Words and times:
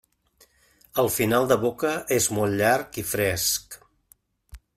El 1.03 1.09
final 1.15 1.45
de 1.51 1.57
boca 1.65 1.93
és 2.17 2.31
molt 2.39 2.59
llarg 2.63 2.99
i 3.03 3.05
fresc. 3.15 3.79